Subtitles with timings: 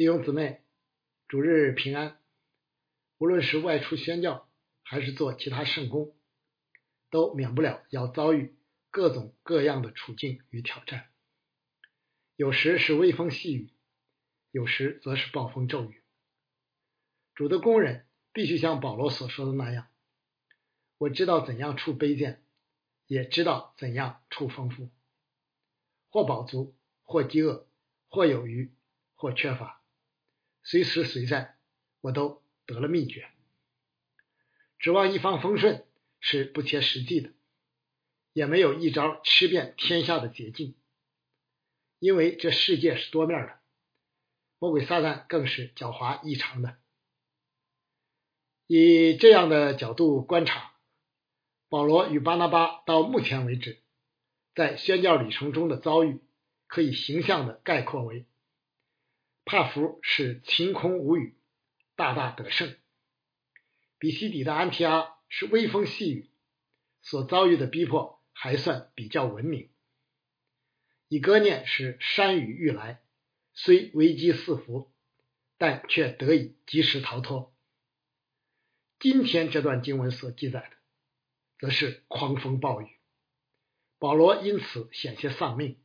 [0.00, 0.62] 弟兄姊妹，
[1.28, 2.18] 主日平安。
[3.18, 4.48] 无论是外出宣教，
[4.82, 6.16] 还是做其他圣工，
[7.10, 8.56] 都免不了要遭遇
[8.90, 11.10] 各种各样的处境与挑战。
[12.34, 13.74] 有时是微风细雨，
[14.50, 16.02] 有时则是暴风骤雨。
[17.34, 19.88] 主的工人必须像保罗所说的那样
[20.96, 22.42] ：“我知道怎样处卑贱，
[23.06, 24.88] 也知道怎样处丰富，
[26.08, 27.68] 或饱足，或饥饿，
[28.08, 28.72] 或有余，
[29.14, 29.76] 或缺乏。”
[30.62, 31.56] 随时随在，
[32.00, 33.28] 我都得了秘诀。
[34.78, 35.84] 指望一帆风顺
[36.20, 37.30] 是不切实际的，
[38.32, 40.74] 也没有一招吃遍天下的捷径。
[41.98, 43.58] 因为这世界是多面的，
[44.58, 46.78] 魔鬼撒旦更是狡猾异常的。
[48.66, 50.72] 以这样的角度观察，
[51.68, 53.82] 保罗与巴拿巴到目前为止
[54.54, 56.20] 在宣教旅程中的遭遇，
[56.68, 58.24] 可以形象的概括为。
[59.44, 61.36] 帕福是晴空无雨，
[61.96, 62.76] 大大得胜；
[63.98, 66.30] 比西底的安提阿是微风细雨，
[67.02, 69.70] 所遭遇的逼迫还算比较文明；
[71.08, 73.02] 以哥念是山雨欲来，
[73.52, 74.92] 虽危机四伏，
[75.58, 77.52] 但却得以及时逃脱。
[79.00, 80.76] 今天这段经文所记载的，
[81.58, 82.88] 则是狂风暴雨，
[83.98, 85.82] 保罗因此险些丧命。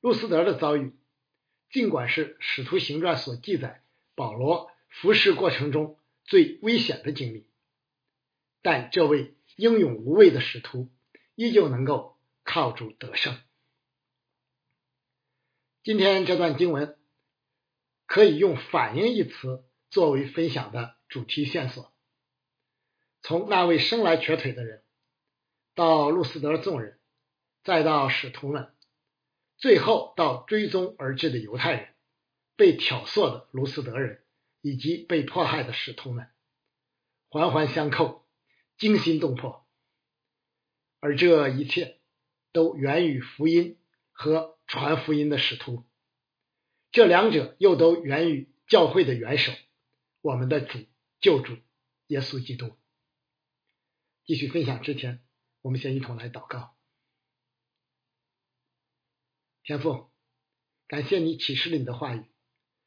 [0.00, 0.96] 路斯德的遭遇。
[1.70, 7.46] 尽管是《使徒行传》所记载保罗服侍过程中最危险的经历，
[8.60, 10.90] 但这位英勇无畏的使徒
[11.34, 13.38] 依旧能够靠主得胜。
[15.82, 16.98] 今天这段经文
[18.06, 21.92] 可以用“反应”一词作为分享的主题线索。
[23.22, 24.82] 从那位生来瘸腿的人，
[25.74, 26.98] 到路斯德众人，
[27.62, 28.74] 再到使徒们。
[29.60, 31.94] 最后到追踪而至的犹太人，
[32.56, 34.24] 被挑唆的卢斯德人，
[34.62, 36.30] 以及被迫害的使徒们，
[37.28, 38.26] 环环相扣，
[38.78, 39.66] 惊心动魄。
[40.98, 42.00] 而这一切
[42.52, 43.78] 都源于福音
[44.12, 45.84] 和传福音的使徒，
[46.90, 49.52] 这两者又都源于教会的元首，
[50.22, 50.78] 我们的主
[51.20, 51.56] 救主
[52.06, 52.76] 耶稣基督。
[54.24, 55.22] 继续分享之前，
[55.60, 56.74] 我们先一同来祷告。
[59.62, 60.10] 天父，
[60.88, 62.24] 感谢你启示了你的话语，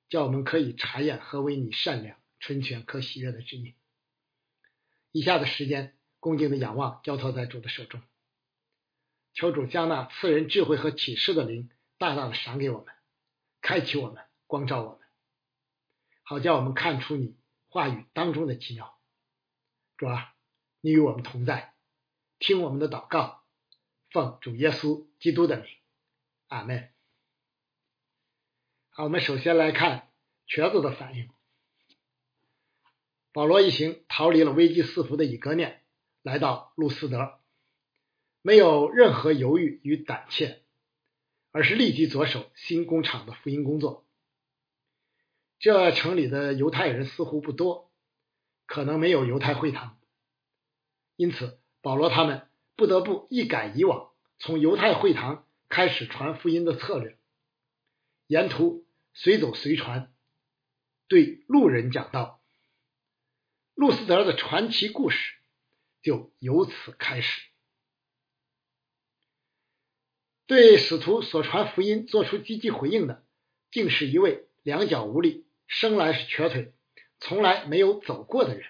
[0.10, 3.76] 叫我们可以查验何为你善良、纯全、可喜悦的旨意。
[5.12, 8.02] 以下的时间，恭敬的仰望，交托在主的手中，
[9.34, 11.70] 求主将那赐人智慧和启示的灵
[12.00, 12.94] 大大的赏给我们，
[13.62, 15.00] 开启我们，光照我们，
[16.24, 19.00] 好叫我们看出你话语当中的奇妙。
[19.96, 20.36] 主啊，
[20.82, 21.76] 你与我们同在，
[22.40, 23.44] 听我们的祷告，
[24.10, 25.68] 奉主耶稣基督的名。
[26.54, 26.90] 阿门。
[28.90, 30.08] 好，我们首先来看
[30.46, 31.32] 瘸子的反应。
[33.32, 35.82] 保罗一行逃离了危机四伏的以格念，
[36.22, 37.40] 来到路斯德，
[38.44, 40.62] 没有任何犹豫与胆怯，
[41.52, 44.06] 而是立即着手新工厂的福音工作。
[45.58, 47.92] 这城里的犹太人似乎不多，
[48.68, 49.98] 可能没有犹太会堂，
[51.16, 55.48] 因此保罗他们不得不一改以往从犹太会堂。
[55.74, 57.18] 开始传福音的策略，
[58.28, 58.86] 沿途
[59.16, 60.14] 随走随传，
[61.08, 62.44] 对路人讲道。
[63.74, 65.34] 路斯德的传奇故事
[66.04, 67.42] 就由此开始。
[70.46, 73.26] 对使徒所传福音做出积极回应的，
[73.72, 76.76] 竟是一位两脚无力、生来是瘸腿、
[77.20, 78.70] 从来没有走过的人。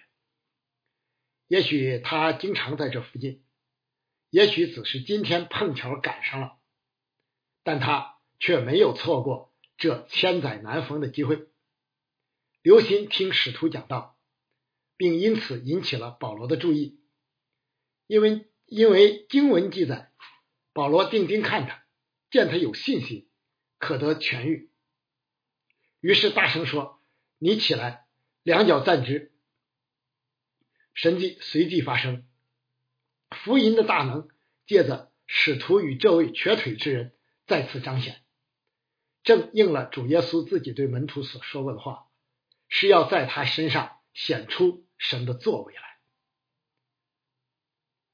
[1.47, 3.43] 也许他经常在这附近，
[4.29, 6.59] 也许只是今天碰巧赶上了。
[7.63, 11.47] 但他却没有错过这千载难逢的机会，
[12.61, 14.17] 留心听使徒讲道，
[14.97, 16.99] 并因此引起了保罗的注意。
[18.07, 20.11] 因为因为经文记载，
[20.73, 21.85] 保罗定睛看他，
[22.29, 23.29] 见他有信心，
[23.77, 24.69] 可得痊愈，
[26.01, 27.01] 于是大声说
[27.39, 28.05] ：“你起来，
[28.43, 29.31] 两脚站直。”
[30.93, 32.27] 神迹随即发生，
[33.31, 34.27] 福音的大能
[34.67, 37.15] 借着使徒与这位瘸腿之人。
[37.45, 38.21] 再次彰显，
[39.23, 42.07] 正应了主耶稣自己对门徒所说过的话，
[42.69, 45.81] 是要在他身上显出神的作为来。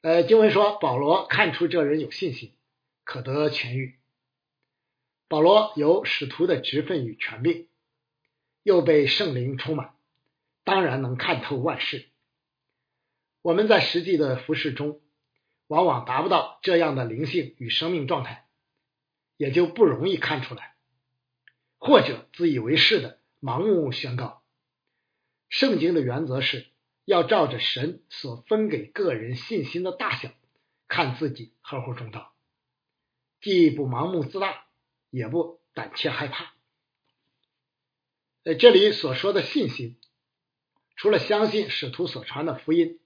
[0.01, 2.55] 呃，经文说保罗看出这人有信心，
[3.03, 3.99] 可得痊愈。
[5.27, 7.67] 保罗有使徒的职分与权柄，
[8.63, 9.93] 又被圣灵充满，
[10.63, 12.09] 当然能看透万事。
[13.43, 15.01] 我们在实际的服饰中，
[15.67, 18.48] 往往达不到这样的灵性与生命状态。
[19.39, 20.75] 也就不容易看出来。
[21.77, 24.43] 或者自以为是的盲目宣告。
[25.47, 26.67] 圣经的原则是
[27.05, 30.29] 要照着神所分给个人信心的大小，
[30.89, 32.33] 看自己合乎中道，
[33.39, 34.65] 既不盲目自大，
[35.09, 36.53] 也不胆怯害怕。
[38.43, 39.97] 呃，这里所说的信心，
[40.97, 42.99] 除了相信使徒所传的福音，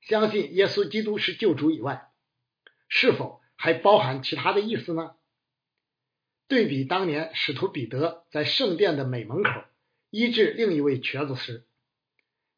[0.00, 2.10] 相信耶稣基督是救主以外，
[2.88, 5.14] 是否还包含其他的意思呢？
[6.50, 9.50] 对比当年使徒彼得在圣殿的美门口
[10.10, 11.64] 医治另一位瘸子时。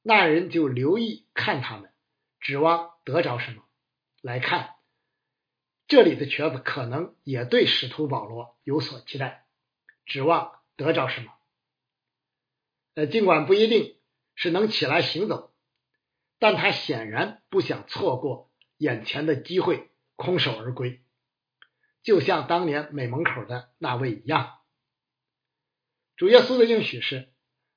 [0.00, 1.92] 那人就留意看他们，
[2.40, 3.62] 指望得着什么？
[4.22, 4.76] 来看
[5.86, 9.44] 这里的瘸子，可能也对使徒保罗有所期待，
[10.06, 11.30] 指望得着什么？
[12.94, 13.96] 呃，尽管不一定
[14.34, 15.52] 是能起来行走，
[16.38, 21.02] 但他显然不想错过眼前的机会，空手而归，
[22.02, 24.58] 就像当年美门口的那位一样。
[26.16, 27.28] 主耶稣的应许是：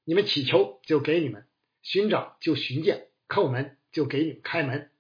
[0.03, 1.47] 你们祈求，就给你们。
[1.81, 4.91] 寻找就寻见，叩门就给你们开门。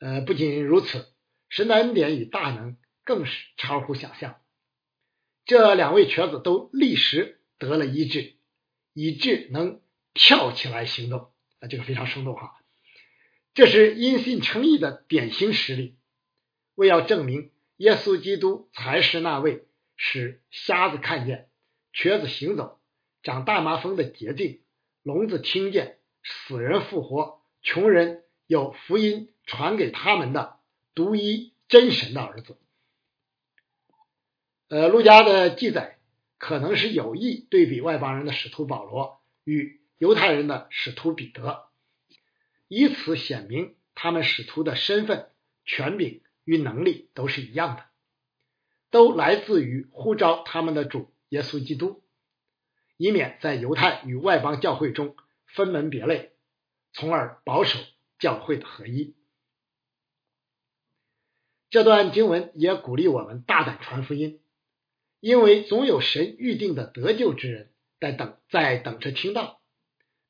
[0.00, 1.12] 呃，不仅如此，
[1.48, 4.40] 神的恩典与大能更是超乎想象。
[5.44, 8.34] 这两位瘸子都立时得了医治，
[8.92, 9.80] 以致能
[10.14, 11.30] 跳起来行动。
[11.60, 12.56] 啊，这个非常生动哈。
[13.54, 15.96] 这是因信称义的典型实例。
[16.74, 17.52] 为要证明
[17.82, 21.48] 耶稣基督才是那位使瞎子看见、
[21.92, 22.78] 瘸子行走、
[23.24, 24.60] 长大麻风的捷径。
[25.02, 30.60] 聋子听见，死人复活，穷人有福音传给他们的
[30.94, 32.56] 独一真神的儿子。
[34.68, 35.98] 呃，路加的记载
[36.38, 41.64] 可能是有意对比外邦人的使徒保罗与犹太人的使徒彼得，
[42.68, 45.30] 以此显明他们使徒的身份、
[45.64, 47.84] 权柄与能力都是一样的，
[48.90, 52.02] 都来自于呼召他们的主耶稣基督。
[52.98, 55.16] 以免在犹太与外邦教会中
[55.46, 56.32] 分门别类，
[56.92, 57.78] 从而保守
[58.20, 59.16] 教会的合一。
[61.68, 64.40] 这段经文也鼓励我们大胆传福音，
[65.18, 69.62] 因为总有神预定的得救之人在等，在等着听到，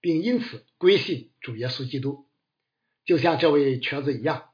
[0.01, 2.29] 并因此归信主耶稣基督，
[3.05, 4.52] 就像这位瘸子一样。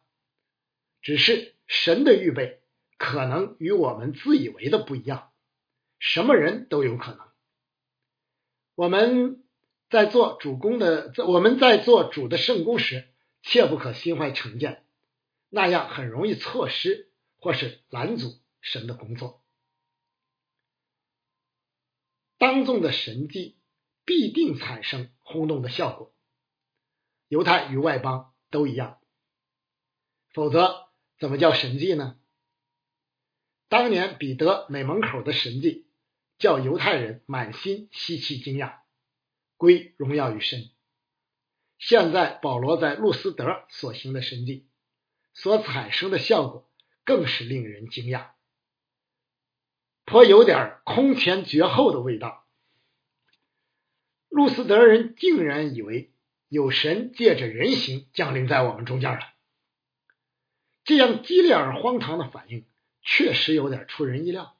[1.01, 2.61] 只是神的预备
[2.97, 5.33] 可能与我们自以为的不一样，
[5.99, 7.29] 什么人都有可能。
[8.75, 9.45] 我们
[9.91, 13.09] 在做主公的，我们在做主的圣公时，
[13.43, 14.85] 切不可心怀成见，
[15.49, 19.43] 那样很容易错失或是拦阻神的工作。
[22.37, 23.57] 当众的神迹
[24.05, 26.15] 必定产生轰动的效果，
[27.29, 29.01] 犹太与外邦都一样，
[30.33, 30.88] 否则
[31.19, 32.17] 怎么叫神迹呢？
[33.69, 35.85] 当年彼得美门口的神迹。
[36.39, 38.77] 叫犹太人满心稀奇惊讶，
[39.57, 40.71] 归荣耀于神。
[41.81, 44.69] 现在保罗在路斯德所行的神迹，
[45.35, 46.71] 所产生的效果
[47.03, 48.29] 更是令人惊讶，
[50.05, 52.47] 颇有点空前绝后的味道。
[54.29, 56.13] 路斯德人竟然以为
[56.47, 59.33] 有神借着人形降临在我们中间了，
[60.89, 62.65] 这样激烈而荒唐的反应，
[63.03, 64.57] 确实有点出人意料。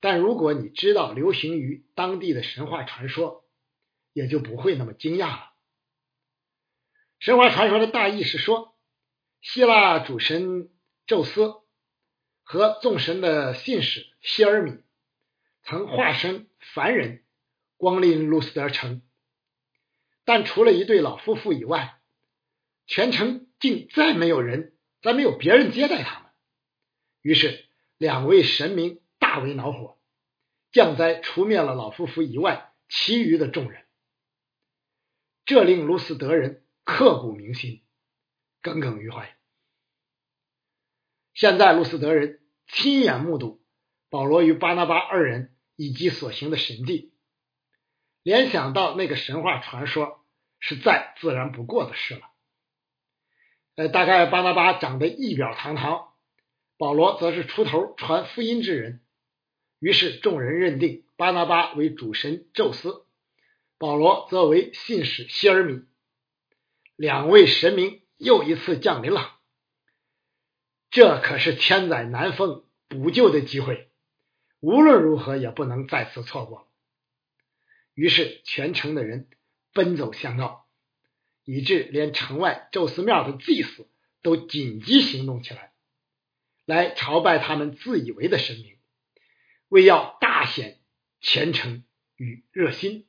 [0.00, 3.46] 但如果你知道流行于当地的神话传说，
[4.12, 5.52] 也就不会那么惊讶了。
[7.20, 8.76] 神话传说的大意是说，
[9.40, 10.68] 希腊主神
[11.06, 11.54] 宙斯
[12.42, 14.82] 和众神的信使希尔米
[15.62, 17.24] 曾化身凡人
[17.78, 19.00] 光临路斯德城，
[20.26, 21.98] 但除了一对老夫妇以外，
[22.86, 26.30] 全城竟再没有人，再没有别人接待他们。
[27.22, 27.66] 于是
[27.98, 29.00] 两位神明。
[29.18, 29.98] 大为恼火，
[30.70, 33.84] 降灾除灭了老夫妇以外其余的众人，
[35.46, 37.82] 这令卢斯德人刻骨铭心，
[38.60, 39.36] 耿耿于怀。
[41.34, 43.64] 现在卢斯德人亲眼目睹
[44.10, 47.14] 保罗与巴拿巴二人以及所行的神迹，
[48.22, 50.24] 联想到那个神话传说，
[50.60, 52.30] 是再自然不过的事了。
[53.76, 56.08] 呃，大概巴拿巴长得仪表堂堂，
[56.78, 59.02] 保罗则是出头传福音之人。
[59.78, 63.04] 于是众人认定巴拿巴为主神宙斯，
[63.78, 65.82] 保罗则为信使希尔米，
[66.96, 69.38] 两位神明又一次降临了。
[70.88, 73.90] 这可是千载难逢补救的机会，
[74.60, 76.66] 无论如何也不能再次错过。
[77.92, 79.28] 于是全城的人
[79.74, 80.65] 奔走相告，
[81.46, 83.88] 以致连城外宙斯庙的祭司
[84.20, 85.72] 都紧急行动起来，
[86.64, 88.76] 来朝拜他们自以为的神明。
[89.68, 90.80] 为要大显
[91.20, 91.84] 虔诚
[92.16, 93.06] 与热心。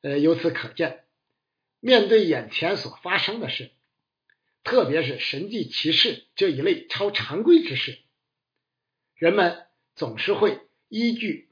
[0.00, 1.04] 呃，由此可见，
[1.78, 3.70] 面对眼前所发生的事，
[4.64, 7.98] 特别是神迹奇事这一类超常规之事，
[9.14, 11.50] 人们总是会依据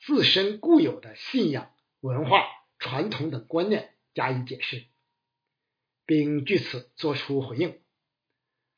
[0.00, 2.46] 自身固有的信仰、文化、
[2.78, 4.84] 传统等观念加以解释，
[6.06, 7.78] 并据此作出回应。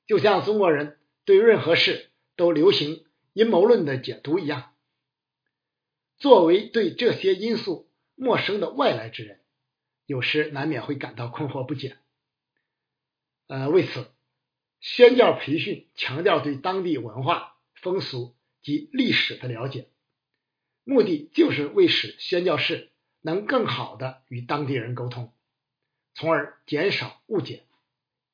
[0.06, 4.74] 就像中国人对任何事都流行阴谋论的解读一样，
[6.18, 9.40] 作为对这些因素陌生的外来之人，
[10.06, 11.96] 有时难免会感到困惑不解。
[13.48, 14.10] 呃，为此，
[14.80, 19.88] 宣教培训强调对当地文化、风俗及历史的了解，
[20.84, 22.91] 目的就是为使宣教士
[23.22, 25.32] 能更好的与当地人沟通，
[26.14, 27.64] 从而减少误解，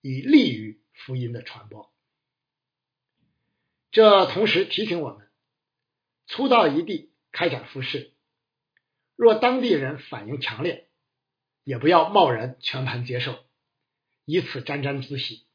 [0.01, 0.81] 以利于。
[1.01, 1.93] 福音的传播，
[3.93, 5.29] 这同时提醒我们：
[6.27, 8.13] 初到一地开展服饰，
[9.15, 10.89] 若当地人反应强烈，
[11.63, 13.39] 也不要贸然全盘接受，
[14.25, 15.47] 以此沾沾自喜，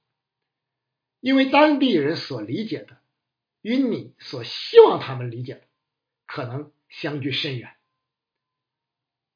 [1.19, 3.01] 因为当地人所理解的
[3.59, 5.67] 与你所希望他们理解的
[6.25, 7.75] 可能相距甚远。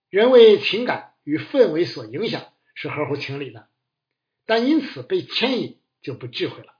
[0.09, 3.69] 人为情感与氛围所影响是合乎情理的，
[4.45, 5.79] 但因此被牵引。
[5.99, 6.75] 就不智慧了。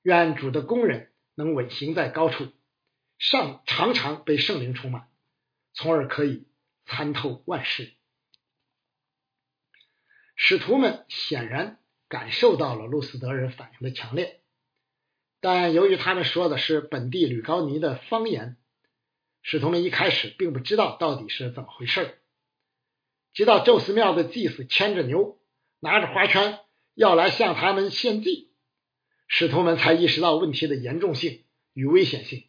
[0.00, 2.52] 愿主的工人能稳行在高处，
[3.18, 5.10] 上常常被圣灵充满，
[5.74, 6.46] 从而可以
[6.86, 7.92] 参透万事。
[10.36, 14.40] 使徒们显然感受到了路斯德人反应的强烈，
[15.40, 18.56] 但由于他们说的是本地吕高尼的方言，
[19.44, 22.18] 使徒们一开始并不知道到底是怎么回事。
[23.32, 25.38] 直到宙斯庙的祭司牵着牛，
[25.78, 26.58] 拿着花圈。
[26.96, 28.52] 要来向他们献祭，
[29.26, 32.44] 使徒们才意识到问题的严重性与危险性。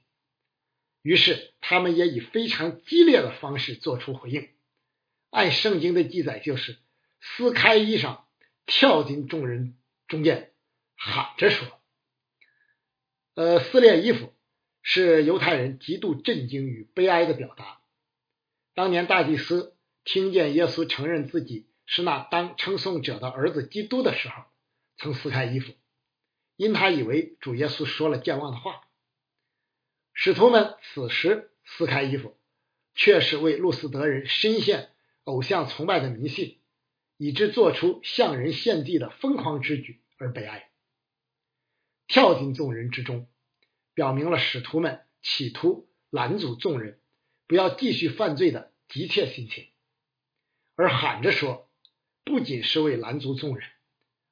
[1.01, 4.49] 于是，他们也以非常激烈的方式做出回应。
[5.31, 6.77] 按圣经的记载，就是
[7.19, 8.19] 撕开衣裳，
[8.67, 9.75] 跳进众人
[10.07, 10.53] 中间，
[10.95, 11.67] 喊着说
[13.33, 14.31] ：“呃，撕裂衣服
[14.85, 17.81] 是犹太人极度震惊与悲哀的表达。
[18.73, 19.75] 当年大祭司
[20.05, 24.45] 听见耶稣承认自己。”是那当称颂者的儿子基督的时候，
[24.97, 25.71] 曾撕开衣服，
[26.55, 28.87] 因他以为主耶稣说了健忘的话。
[30.11, 32.35] 使徒们此时撕开衣服，
[32.95, 34.89] 却是为路斯德人深陷
[35.25, 36.57] 偶像崇拜的迷信，
[37.17, 40.71] 以致做出向人献祭的疯狂之举而悲哀，
[42.07, 43.27] 跳进众人之中，
[43.95, 46.99] 表明了使徒们企图拦阻众人
[47.47, 49.67] 不要继续犯罪的急切心情，
[50.75, 51.63] 而喊着说。
[52.27, 53.69] 不仅是为拦阻众人，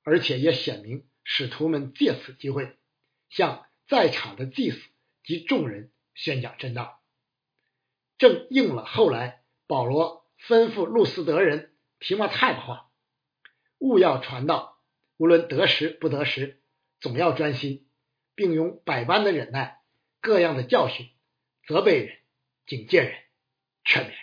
[0.01, 2.75] 而且也显明使徒们借此机会
[3.29, 4.81] 向在场的祭司
[5.23, 7.03] 及众人宣讲真道，
[8.17, 12.89] 正应了后来保罗吩咐路斯德人提摩太的话
[13.77, 14.79] ：“勿要传道，
[15.17, 16.59] 无论得时不得时，
[16.99, 17.87] 总要专心，
[18.35, 19.81] 并用百般的忍耐、
[20.21, 21.09] 各样的教训，
[21.67, 22.17] 责备人、
[22.65, 23.15] 警戒人、
[23.83, 24.17] 劝勉人。”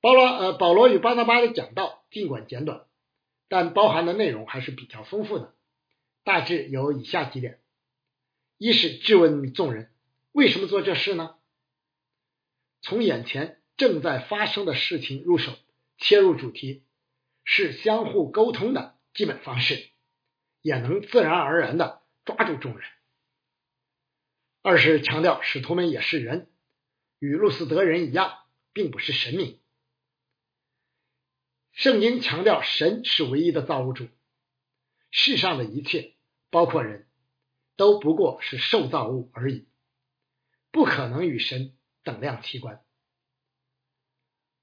[0.00, 2.86] 保罗呃，保罗与巴拿巴的讲道尽管简短，
[3.48, 5.54] 但包含的内容还是比较丰富的。
[6.22, 7.60] 大致有以下几点：
[8.58, 9.90] 一是质问众人
[10.32, 11.34] 为什么做这事呢？
[12.80, 15.52] 从眼前正在发生的事情入手，
[15.96, 16.84] 切入主题，
[17.42, 19.88] 是相互沟通的基本方式，
[20.68, 22.86] 也能自然而然的抓住众人。
[24.60, 26.50] 二是强调使徒们也是人，
[27.18, 28.40] 与路斯德人一样，
[28.74, 29.58] 并不是神明。
[31.72, 34.08] 圣经强调，神是唯一的造物主，
[35.10, 36.16] 世上的一切，
[36.50, 37.08] 包括人
[37.76, 39.66] 都不过是受造物而已，
[40.70, 42.84] 不可能与神等量齐观。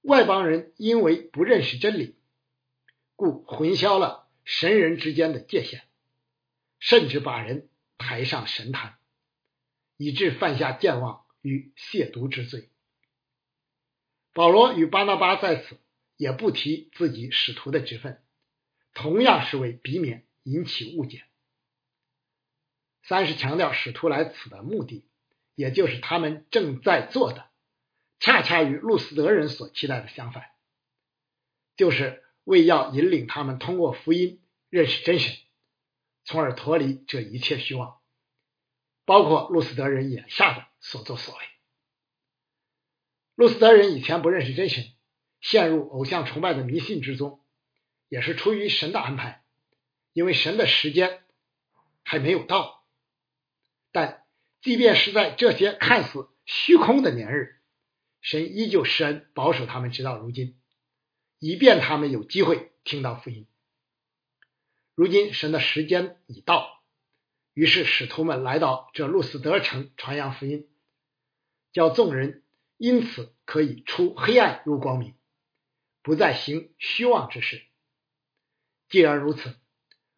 [0.02, 2.16] 外邦人因为不认识真理，
[3.16, 5.88] 故混淆了神人之间的界限，
[6.86, 9.00] 甚至把人抬上神坛，
[9.98, 12.70] 以致犯下健忘与亵渎之罪。
[14.34, 15.80] 保罗与巴拿巴在此。
[16.18, 18.24] 也不提自己使徒的职分，
[18.94, 21.26] 同样是为避免引起误解。
[23.04, 25.06] 三是强调使徒来此的目的，
[25.56, 27.50] 也就是他们正在做的，
[28.22, 30.46] 恰恰与路斯德人所期待的相反，
[31.76, 35.36] 就是为要引领他们通过福音认识真神，
[36.26, 38.02] 从而脱离这一切虚妄，
[39.06, 41.42] 包括路斯德人眼下的所作所为。
[43.36, 44.92] 路斯德人以前不认识真神。
[45.42, 47.46] 陷入偶像崇拜的迷信之中，
[48.10, 49.44] 也是出于神的安排，
[50.12, 51.24] 因为神的时间
[52.04, 52.84] 还没有到。
[53.92, 54.26] 但
[54.62, 57.62] 即便是在这些看似虚空的年日，
[58.22, 60.60] 神依旧施恩保守他们直到如今，
[61.38, 63.46] 以便他们有机会听到福音。
[64.96, 66.82] 如今神的时间已到，
[67.54, 70.70] 于是使徒们来到这路斯德城传扬福音，
[71.74, 72.44] 叫众人
[72.78, 75.14] 因此可以出黑暗入光明，
[76.02, 77.62] 不再行虚妄之事。
[78.88, 79.56] 既然如此，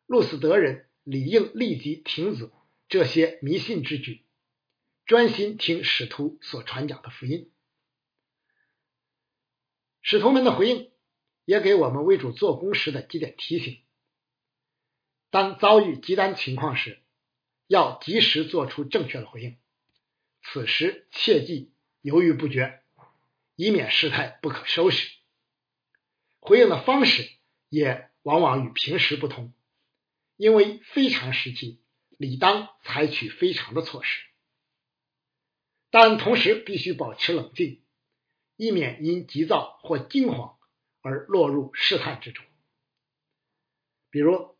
[0.06, 2.52] 路斯德人理应立即停止
[2.88, 4.26] 这些迷信之举，
[5.06, 7.52] 专心听使徒所传讲的福音。
[10.04, 10.92] 使徒们的回应
[11.46, 13.82] 也给我们为主做工时的几点提醒：
[15.30, 17.00] 当遭遇极端情况时，
[17.68, 19.58] 要及时做出正确的回应；
[20.42, 22.82] 此时切忌犹豫不决，
[23.56, 25.10] 以免事态不可收拾。
[26.40, 27.30] 回应的方式
[27.70, 28.10] 也。
[28.24, 29.54] 往往与平时不同，
[30.36, 31.80] 因为非常时期
[32.18, 34.26] 理当采取非常的措施，
[35.90, 37.82] 但同时必须保持冷静，
[38.58, 40.58] 以免因急躁或惊慌
[41.00, 42.44] 而落入试探之中。
[44.10, 44.57] 比如，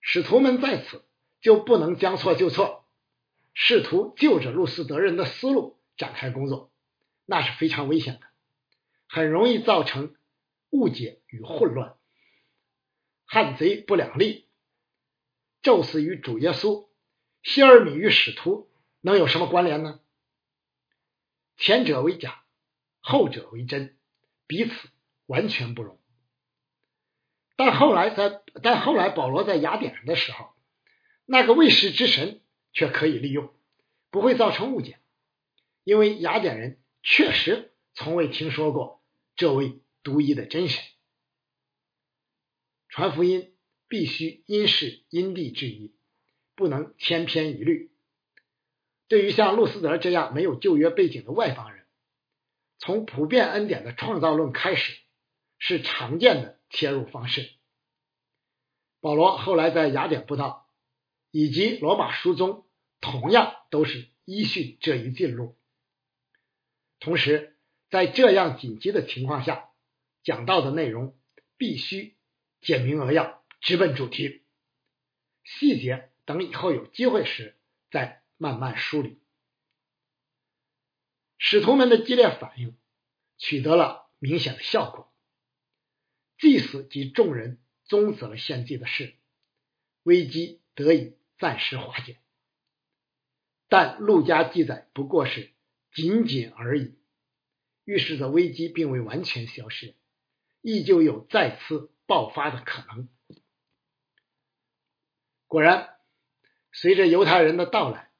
[0.00, 1.04] 使徒们在此
[1.40, 2.86] 就不能将错就错，
[3.54, 6.72] 试图就着路斯德人的思路展开工作，
[7.26, 8.26] 那是非常危险的，
[9.08, 10.16] 很容易造成
[10.70, 11.96] 误解与混乱。
[13.26, 14.48] 汉贼不两立，
[15.62, 16.88] 宙斯与主耶稣，
[17.42, 18.68] 希尔米与使徒
[19.00, 20.00] 能有什么关联呢？
[21.56, 22.42] 前者为假，
[23.00, 23.96] 后者为真，
[24.46, 24.88] 彼此
[25.26, 25.99] 完全不容。
[27.62, 30.54] 但后来在但后来保罗在雅典的时候，
[31.26, 32.40] 那个卫士之神
[32.72, 33.52] 却可以利用，
[34.10, 34.98] 不会造成误解，
[35.84, 39.02] 因为雅典人确实从未听说过
[39.36, 40.82] 这位独一的真神。
[42.88, 43.52] 传福音
[43.88, 45.92] 必须因事因地制宜，
[46.56, 47.90] 不能千篇一律。
[49.06, 51.84] 对于像路斯德这样没有旧约背景的外邦人，
[52.78, 54.96] 从普遍恩典的创造论开始
[55.58, 57.50] 是常见的切入方式。
[59.00, 60.70] 保罗后来在雅典布道
[61.30, 62.66] 以及罗马书中，
[63.00, 65.58] 同样都是依循这一进路。
[66.98, 67.58] 同时，
[67.90, 69.70] 在这样紧急的情况下，
[70.22, 71.18] 讲到的内容
[71.58, 72.16] 必须。
[72.62, 74.42] 简明扼要，直奔主题，
[75.44, 77.56] 细节等以后有机会时
[77.90, 79.18] 再慢慢梳理。
[81.38, 82.76] 使徒们的激烈反应
[83.38, 85.09] 取得了明显的效果，
[86.40, 89.14] 祭司及众人终止了献祭的事，
[90.02, 92.18] 危机得以暂时化解。
[93.68, 95.52] 但陆家记载不过是
[95.92, 96.96] 仅仅而已，
[97.84, 99.94] 预示着危机并未完全消失，
[100.60, 101.92] 依旧有再次。
[102.10, 103.08] 爆发的可能。
[105.46, 106.00] 果然，
[106.72, 108.10] 随着犹太人的到来，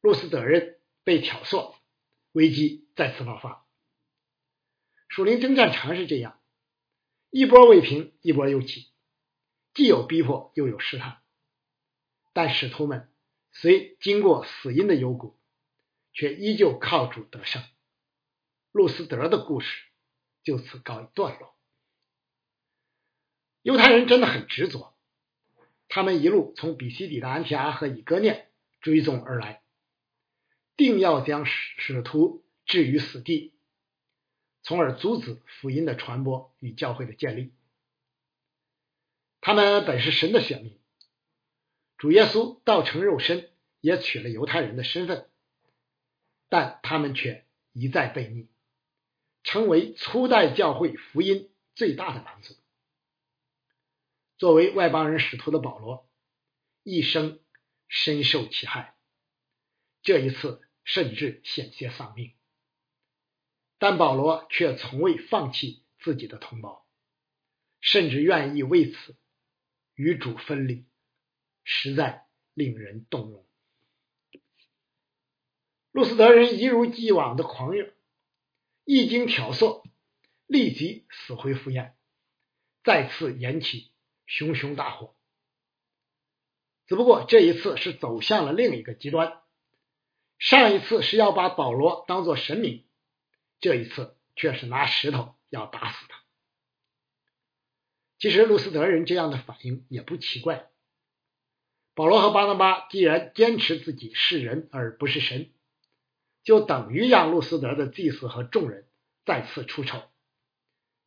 [0.00, 1.74] 路斯德人被挑唆，
[2.32, 3.66] 危机再次爆发。
[5.06, 6.39] 属灵征战常是这样，
[7.30, 8.88] 一波未平，一波又起，
[9.72, 11.18] 既有逼迫，又有试探。
[12.32, 13.08] 但使徒们
[13.52, 15.38] 虽经过死因的幽谷，
[16.12, 17.62] 却依旧靠主得胜。
[18.72, 19.84] 路斯德的故事
[20.42, 21.54] 就此告一段落。
[23.62, 24.96] 犹太人真的很执着，
[25.88, 29.62] 他们一路从比西底的安提阿和以哥念追踪而来，
[30.76, 33.52] 定要将使使徒置于死地，
[34.62, 37.52] 从而阻止福音的传播与教会的建立。
[39.40, 40.78] 他们本是神的选民，
[41.96, 45.30] 主耶稣道成肉身，也取了犹太人的身份，
[46.48, 48.48] 但他们却一再悖逆，
[49.42, 52.54] 成为初代教会福音最大的拦阻。
[54.36, 56.06] 作为外邦人使徒的保罗，
[56.82, 57.40] 一生
[57.88, 58.94] 深受其害，
[60.02, 62.32] 这一次甚至险些丧命。
[63.80, 66.86] 但保罗却从未放弃自己的同胞，
[67.80, 69.16] 甚至愿意为此
[69.94, 70.84] 与主分离，
[71.64, 73.46] 实在令人动容。
[75.92, 77.92] 路斯德人一如既往的狂热，
[78.84, 79.82] 一经挑唆，
[80.46, 81.96] 立即死灰复燃，
[82.84, 83.90] 再次燃起。
[84.26, 85.16] 熊熊大火，
[86.86, 89.40] 只不过这一次是走向了另一个极端。
[90.38, 92.84] 上一次是要把保罗当做神明，
[93.60, 96.18] 这一次却是拿石头要打死他。
[98.18, 100.70] 其实路斯德人这样的反应也不奇怪。
[101.94, 105.52] 保罗和巴拿巴既然坚持自己是人而不是神，
[106.42, 108.88] 就等于让路斯德的祭司和众人
[109.24, 110.02] 再次出丑，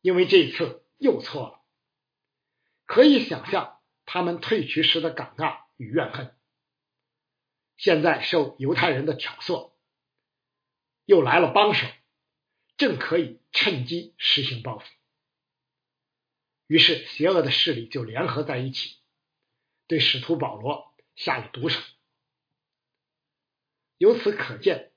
[0.00, 1.60] 因为这一次又错了。
[2.86, 6.36] 可以想象他们退去时的尴尬与怨恨。
[7.76, 9.72] 现在受犹太人的挑唆，
[11.06, 11.86] 又来了帮手，
[12.76, 14.86] 正可以趁机实行报复。
[16.66, 18.96] 于是，邪恶的势力就联合在一起，
[19.86, 21.80] 对使徒保罗下了毒手。
[23.98, 24.92] 由此可见，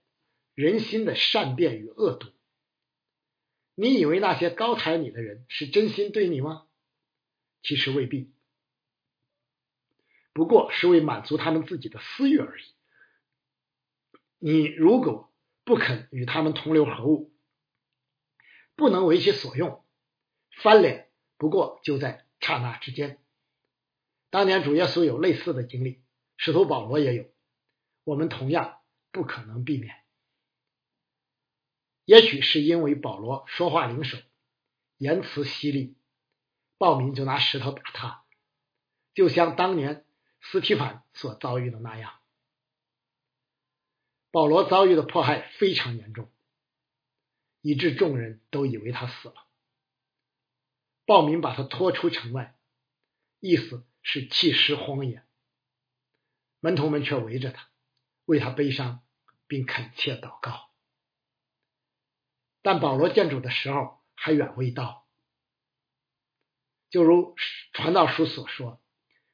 [0.54, 2.32] 人心的善变与恶毒。
[3.76, 6.68] 你以为那些高抬你的人是真心对你吗？
[7.62, 8.32] 其实未必，
[10.32, 12.64] 不过是为满足他们自己的私欲而已。
[14.40, 17.34] 你如果不肯与他们同流合污，
[18.78, 19.84] 不能为其所用，
[20.62, 23.20] 翻脸不过就在刹那之间。
[24.30, 26.02] 当年主耶稣有类似的经历，
[26.38, 27.26] 使徒保罗也有，
[28.04, 28.80] 我们同样
[29.12, 29.96] 不可能避免。
[32.06, 34.18] 也许是因为保罗说话灵手，
[34.98, 35.98] 言辞犀利，
[36.78, 38.26] 暴民就拿石头打他，
[39.16, 40.06] 就像当年
[40.40, 42.14] 斯提凡所遭遇的那样。
[44.30, 46.30] 保罗遭遇的迫害非常严重，
[47.62, 49.48] 以致众人都以为他死了。
[51.06, 52.58] 暴民把他拖出城外，
[53.40, 55.24] 意思是弃尸荒野。
[56.60, 57.70] 门徒们却围着他，
[58.26, 59.04] 为他悲伤，
[59.48, 60.70] 并恳切祷告。
[62.62, 65.08] 但保罗见主的时候还远未到，
[66.90, 67.36] 就如
[67.72, 68.82] 传道书所说：“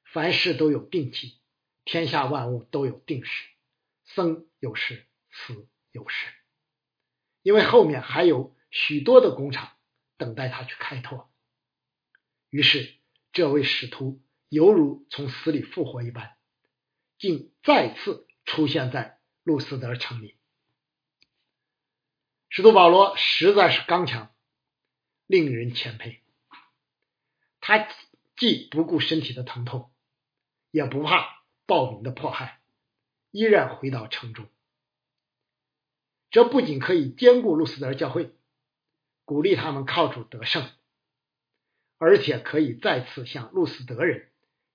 [0.06, 1.40] 凡事都有定期，
[1.86, 3.48] 天下万物都有定时，
[4.06, 6.28] 生有时，死有时。”
[7.44, 9.72] 因为后面还有许多的工厂
[10.18, 11.30] 等待他去开拓。
[12.50, 12.96] 于是，
[13.32, 16.36] 这位使徒犹如从死里复活一般，
[17.20, 20.38] 竟再次出现在路斯德城里。
[22.50, 24.34] 使徒保罗实在是刚强，
[25.26, 26.22] 令人钦佩。
[27.60, 27.88] 他
[28.36, 29.92] 既不顾身体的疼痛，
[30.70, 32.62] 也不怕暴民的迫害，
[33.32, 34.48] 依然回到城中。
[36.34, 38.36] 这不仅可以兼顾路斯德教会，
[39.24, 40.68] 鼓励他们靠主得胜，
[42.00, 44.32] 而且可以再次向路斯德人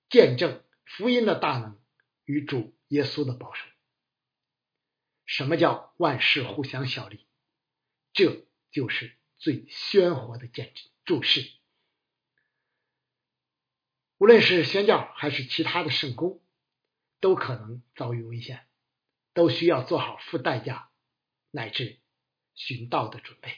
[0.09, 1.77] 见证福音的大能
[2.23, 3.65] 与主耶稣的保守。
[5.25, 7.27] 什么叫万事互相效力？
[8.13, 11.45] 这就是最鲜活的见证注释。
[14.17, 16.41] 无论是宣教还是其他的圣功，
[17.19, 18.65] 都可能遭遇危险，
[19.33, 20.88] 都需要做好付代价
[21.51, 21.99] 乃至
[22.55, 23.51] 寻道的准备。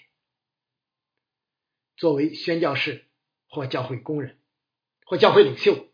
[1.98, 3.10] 作为宣教士
[3.48, 4.40] 或教会工人
[5.06, 5.92] 或教会领袖，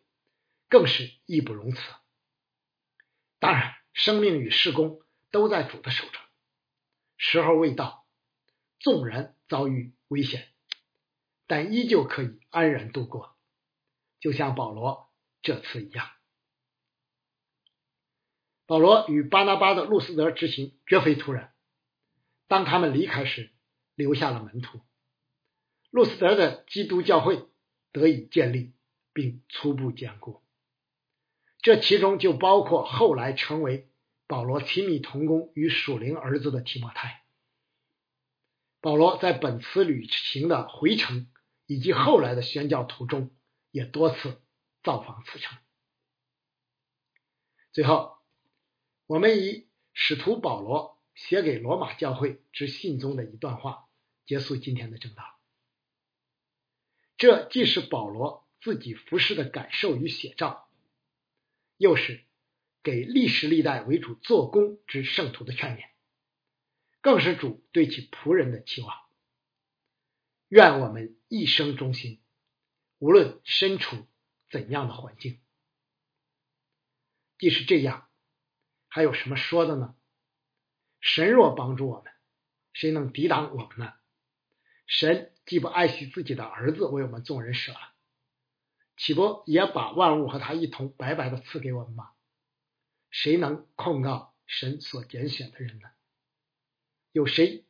[0.69, 1.81] 更是义不容辞。
[3.39, 6.21] 当然，生命与事工都在主的手中，
[7.17, 8.05] 时候未到。
[8.79, 10.53] 纵然遭遇危险，
[11.47, 13.35] 但依旧可以安然度过，
[14.19, 16.11] 就像保罗这次一样。
[18.67, 21.55] 保罗与巴拿巴的路斯德之行绝非突然，
[22.47, 23.51] 当他们离开时，
[23.95, 24.79] 留下了门徒，
[25.89, 27.47] 路斯德的基督教会
[27.91, 28.73] 得以建立
[29.13, 30.41] 并初步坚固。
[31.61, 33.89] 这其中就包括后来成为
[34.27, 37.23] 保罗亲密同工与属灵儿子的提摩太。
[38.79, 41.27] 保罗在本次旅行的回程
[41.65, 43.31] 以及后来的宣教途中，
[43.71, 44.41] 也多次
[44.83, 45.57] 造访此城。
[47.73, 48.17] 最后，
[49.07, 53.89] 我们以使徒保罗写给罗马教会之信中的一段话
[54.27, 55.39] 结束今天的正道。
[57.17, 60.69] 这既是保罗自己服侍的感受与写照，
[61.77, 62.23] 又是
[62.83, 65.89] 给历史历代为主做工之圣徒的劝勉。
[67.01, 68.95] 更是主对其仆人的期望。
[70.49, 72.21] 愿我们一生忠心，
[72.99, 74.07] 无论身处
[74.51, 75.41] 怎样的环境。
[77.39, 78.07] 即使这样，
[78.87, 79.95] 还有什么说的呢？
[80.99, 82.11] 神若帮助我们，
[82.73, 83.93] 谁能抵挡我们呢？
[84.85, 87.79] 神既不爱惜自己的儿子为我们众人舍了，
[88.95, 92.11] 岂不也把万物和他一同白白的赐给我们吗？
[93.09, 95.89] 谁能控告神所拣选的人呢？
[97.11, 97.65] 有谁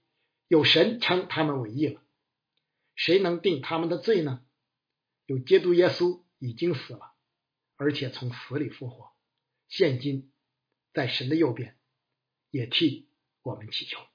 [0.47, 2.01] 有神称他们为义了？
[2.95, 4.43] 谁能定他们的罪呢？
[5.25, 7.13] 有基督耶稣已经死了，
[7.75, 9.11] 而且从死里复活，
[9.67, 10.31] 现今
[10.93, 11.77] 在神的右边，
[12.49, 13.09] 也替
[13.47, 14.05] 我们祈求。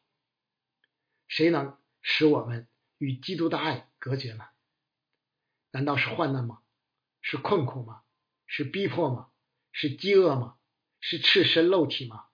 [1.26, 2.68] 谁能使我们
[2.98, 4.44] 与基督的爱隔绝呢？
[5.70, 6.62] 难道是患难吗？
[7.22, 8.02] 是困苦吗？
[8.46, 9.30] 是逼迫吗？
[9.72, 10.58] 是饥饿吗？
[11.00, 12.26] 是赤身露体吗？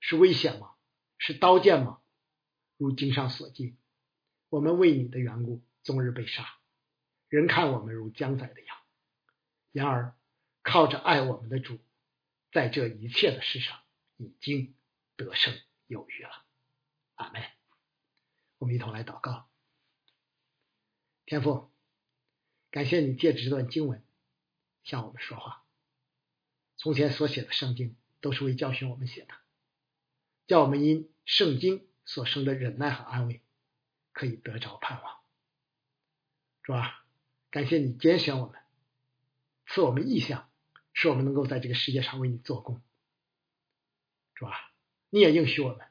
[0.00, 0.74] 是危险吗？
[1.18, 2.00] 是刀剑吗？
[2.76, 3.76] 如经上所记，
[4.48, 6.58] 我们为你的缘故，终日被杀，
[7.28, 8.76] 人看我们如将宰的羊。
[9.70, 10.16] 然而，
[10.62, 11.78] 靠着爱我们的主，
[12.50, 13.78] 在这一切的事上，
[14.16, 14.74] 已经
[15.14, 15.54] 得胜
[15.90, 16.44] 有余了。
[17.16, 17.42] 阿门。
[18.58, 19.48] 我们一同来祷告，
[21.24, 21.70] 天父，
[22.70, 24.04] 感谢你借着这段经文
[24.84, 25.64] 向我们说话。
[26.76, 29.34] 从前所写的圣经都是为教训我们写的，
[30.46, 33.42] 叫我们因圣经所生的忍耐和安慰，
[34.12, 35.20] 可以得着盼望。
[36.62, 37.04] 主啊，
[37.50, 38.60] 感谢你拣选我们，
[39.66, 40.50] 赐我们意向，
[40.92, 42.82] 使我们能够在这个世界上为你做工。
[44.34, 44.69] 主啊，
[45.10, 45.86] 你也应许我们，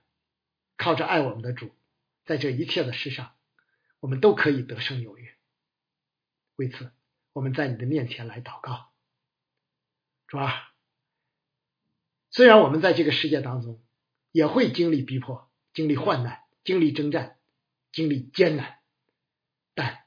[0.77, 1.71] 靠着爱我们的主。
[2.25, 3.35] 在这一切的事上，
[3.99, 5.31] 我们都可以得胜有余。
[6.55, 6.91] 为此，
[7.33, 8.91] 我们在你的面前来祷告，
[10.27, 10.71] 主啊，
[12.29, 13.81] 虽然我们在这个世界当中
[14.31, 17.39] 也会经历逼迫、经历患难、经历征战、
[17.91, 18.79] 经历艰难，
[19.73, 20.05] 但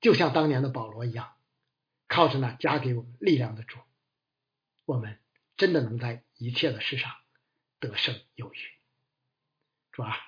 [0.00, 1.34] 就像当年的保罗一样，
[2.06, 3.80] 靠着那加给我们力量的主，
[4.84, 5.18] 我们
[5.56, 7.10] 真的能在一切的事上
[7.80, 8.58] 得胜有余。
[9.90, 10.26] 主啊。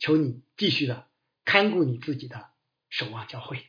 [0.00, 1.10] 求你继续的
[1.44, 2.52] 看顾你自己的
[2.88, 3.66] 守望教会，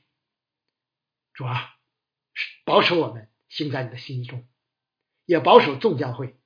[1.34, 1.76] 主啊，
[2.66, 4.48] 保守我们行在你的心中，
[5.26, 6.38] 也保守众教会，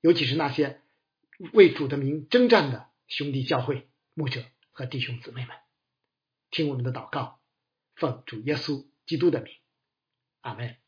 [0.00, 0.80] 尤其是那些
[1.52, 5.56] 为主的名征战的兄弟教会牧者和弟兄姊妹们，
[6.52, 7.40] 听我们的祷告，
[7.96, 9.52] 奉主耶稣基督的名，
[10.42, 10.81] 阿门。